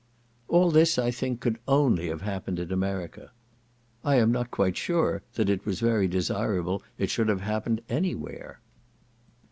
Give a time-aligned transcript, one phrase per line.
[0.47, 3.31] All this I think could only have happened in America.
[4.03, 8.15] I am not quite sure that it was very desirable it should have happened any
[8.15, 8.61] where.